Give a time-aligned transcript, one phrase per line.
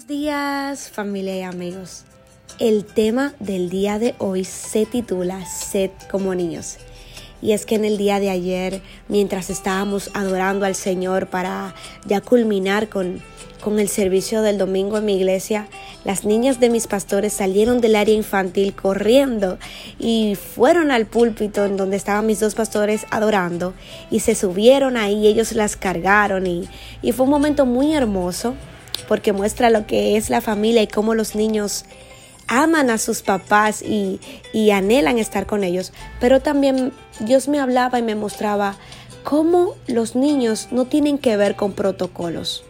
[0.00, 2.04] Buenos días familia y amigos.
[2.58, 6.78] El tema del día de hoy se titula Sed como niños.
[7.42, 11.74] Y es que en el día de ayer, mientras estábamos adorando al Señor para
[12.06, 13.20] ya culminar con,
[13.62, 15.68] con el servicio del domingo en mi iglesia,
[16.04, 19.58] las niñas de mis pastores salieron del área infantil corriendo
[19.98, 23.74] y fueron al púlpito en donde estaban mis dos pastores adorando
[24.10, 26.66] y se subieron ahí, ellos las cargaron y,
[27.02, 28.54] y fue un momento muy hermoso
[29.10, 31.84] porque muestra lo que es la familia y cómo los niños
[32.46, 34.20] aman a sus papás y,
[34.70, 35.92] anhelan estar con ellos.
[36.20, 38.76] Pero también Dios me hablaba y me mostraba
[39.24, 42.62] cómo los niños no tienen que ver con protocolos.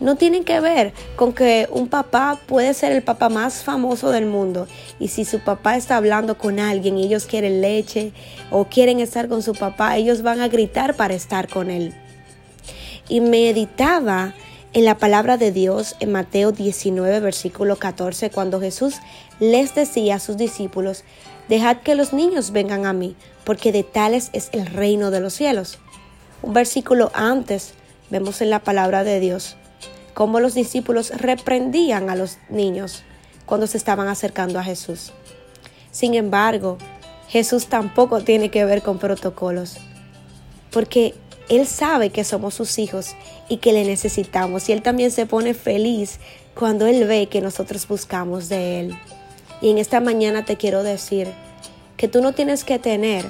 [0.00, 4.26] No tienen que ver con que un papá puede ser el papá más famoso del
[4.26, 4.66] mundo
[4.98, 8.12] y si su papá está hablando con alguien y ellos quieren leche
[8.50, 11.94] o quieren estar con su papá, ellos van a gritar para estar con él.
[13.08, 14.34] Y meditaba
[14.74, 18.96] en la palabra de Dios en Mateo 19, versículo 14, cuando Jesús
[19.38, 21.04] les decía a sus discípulos,
[21.48, 23.14] dejad que los niños vengan a mí,
[23.44, 25.78] porque de tales es el reino de los cielos.
[26.42, 27.74] Un versículo antes
[28.10, 29.56] vemos en la palabra de Dios
[30.12, 33.04] cómo los discípulos reprendían a los niños
[33.46, 35.12] cuando se estaban acercando a Jesús.
[35.92, 36.78] Sin embargo,
[37.28, 39.76] Jesús tampoco tiene que ver con protocolos,
[40.72, 41.14] porque
[41.48, 43.14] él sabe que somos sus hijos
[43.48, 46.18] y que le necesitamos y Él también se pone feliz
[46.54, 48.98] cuando Él ve que nosotros buscamos de Él.
[49.60, 51.28] Y en esta mañana te quiero decir
[51.96, 53.26] que tú no tienes que tener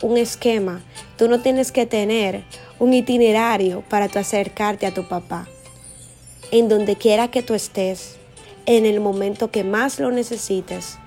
[0.00, 0.82] un esquema,
[1.16, 2.44] tú no tienes que tener
[2.78, 5.48] un itinerario para tu acercarte a tu papá.
[6.52, 8.16] En donde quiera que tú estés,
[8.66, 10.98] en el momento que más lo necesites,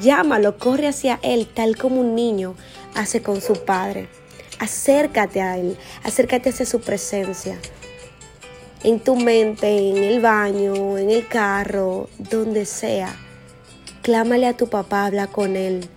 [0.00, 2.56] llámalo, corre hacia Él tal como un niño
[2.94, 4.08] hace con su padre
[4.62, 7.58] acércate a Él, acércate hacia su presencia.
[8.84, 13.14] En tu mente, en el baño, en el carro, donde sea.
[14.02, 15.88] Clámale a tu papá, habla con Él.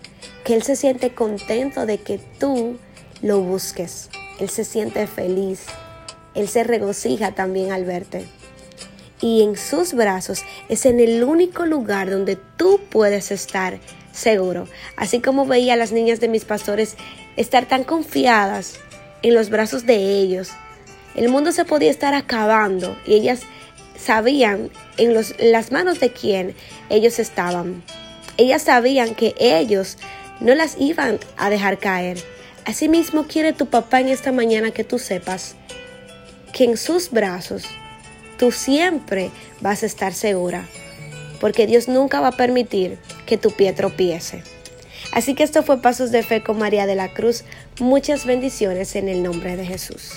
[0.43, 2.77] Que Él se siente contento de que tú
[3.21, 4.09] lo busques.
[4.39, 5.65] Él se siente feliz.
[6.33, 8.25] Él se regocija también al verte.
[9.21, 13.79] Y en sus brazos es en el único lugar donde tú puedes estar
[14.11, 14.67] seguro.
[14.97, 16.95] Así como veía a las niñas de mis pastores
[17.37, 18.75] estar tan confiadas
[19.21, 20.51] en los brazos de ellos.
[21.15, 23.41] El mundo se podía estar acabando y ellas
[23.97, 26.55] sabían en, los, las manos de quién
[26.89, 27.83] ellos estaban.
[28.37, 29.97] Ellas sabían que ellos
[30.39, 32.21] no las iban a dejar caer.
[32.65, 35.55] Asimismo quiere tu papá en esta mañana que tú sepas
[36.51, 37.65] que en sus brazos
[38.37, 39.31] tú siempre
[39.61, 40.67] vas a estar segura,
[41.39, 44.54] porque Dios nunca va a permitir que tu pie tropiece.
[45.15, 47.45] Así que esto fue Pasos de Fe con María de la Cruz.
[47.79, 50.15] Muchas bendiciones en el nombre de Jesús.